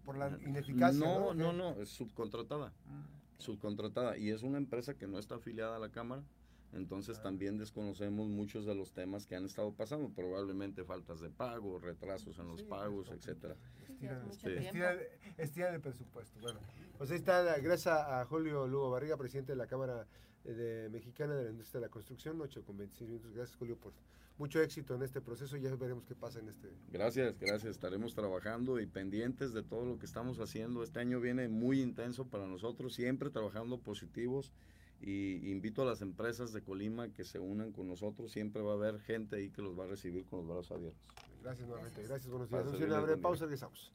por, 0.05 0.17
la, 0.17 0.39
ineficacia. 0.47 0.99
No, 0.99 1.35
no, 1.35 1.53
no, 1.53 1.75
es 1.83 1.91
subcontratada. 1.91 2.73
Mm. 2.87 3.39
Subcontratada. 3.39 4.17
Y 4.17 4.31
es 4.31 4.43
una 4.43 4.57
empresa 4.57 4.95
que 4.95 5.07
no 5.07 5.19
está 5.19 5.35
afiliada 5.35 5.77
a 5.77 5.79
la 5.79 5.91
Cámara 5.91 6.25
entonces 6.73 7.21
también 7.21 7.59
desconocemos 7.59 8.29
muchos 8.29 8.65
de 8.65 8.75
los 8.75 8.93
temas 8.93 9.27
que 9.27 9.37
han 9.37 9.45
estado 9.45 9.73
pasando, 9.73 10.09
probablemente 10.09 10.85
faltas 10.85 11.21
de 11.21 11.29
pago, 11.29 11.79
retrasos 11.79 12.39
en 12.39 12.49
los 12.49 12.63
pagos, 12.63 13.11
etcétera. 13.11 13.57
Estiran, 15.37 15.75
el 15.75 15.81
presupuesto. 15.81 16.41
Bueno, 16.41 16.61
pues 16.97 17.11
ahí 17.11 17.19
está, 17.19 17.59
gracias 17.59 17.95
a 17.95 18.25
Julio 18.25 18.67
Lugo 18.67 18.91
Barriga, 18.91 19.19
presidente 19.19 19.53
de 19.53 19.57
la 19.57 19.67
Cámara 19.67 20.07
de 20.45 20.89
Mexicana 20.91 21.35
de 21.35 21.45
la 21.45 21.51
Industria 21.51 21.81
de 21.81 21.87
la 21.87 21.91
Construcción, 21.91 22.41
8 22.41 22.65
con 22.65 22.77
26 22.77 23.09
minutos. 23.09 23.33
Gracias 23.33 23.57
Julio 23.57 23.77
por 23.77 23.93
mucho 24.39 24.61
éxito 24.61 24.95
en 24.95 25.03
este 25.03 25.21
proceso 25.21 25.57
y 25.57 25.61
ya 25.61 25.75
veremos 25.77 26.05
qué 26.05 26.15
pasa 26.15 26.41
en 26.41 26.49
este. 26.49 26.69
Gracias, 26.91 27.39
gracias. 27.39 27.73
Estaremos 27.73 28.15
trabajando 28.15 28.81
y 28.81 28.87
pendientes 28.87 29.53
de 29.53 29.63
todo 29.63 29.85
lo 29.85 29.99
que 29.99 30.07
estamos 30.07 30.41
haciendo. 30.41 30.83
Este 30.83 31.01
año 31.01 31.21
viene 31.21 31.49
muy 31.49 31.81
intenso 31.81 32.27
para 32.27 32.47
nosotros, 32.47 32.95
siempre 32.95 33.31
trabajando 33.31 33.79
positivos 33.79 34.53
y 35.01 35.51
invito 35.51 35.83
a 35.83 35.85
las 35.85 36.01
empresas 36.01 36.53
de 36.53 36.63
Colima 36.63 37.09
que 37.13 37.25
se 37.25 37.39
unan 37.39 37.73
con 37.73 37.89
nosotros. 37.89 38.33
Siempre 38.33 38.63
va 38.63 38.73
a 38.73 38.75
haber 38.75 39.01
gente 39.01 39.37
ahí 39.37 39.51
que 39.51 39.63
los 39.63 39.79
va 39.79 39.85
a 39.85 39.89
recibir 39.89 40.25
con 40.27 40.41
los 40.41 40.49
brazos 40.49 40.73
abiertos. 40.73 41.03
Gracias 41.43 41.69
nuevamente. 41.69 42.03
Gracias, 42.03 42.31
buenos 42.31 42.49
días. 42.49 42.67
Una 42.67 43.01
breve 43.01 43.21
pausa, 43.21 43.45
regresamos. 43.45 43.93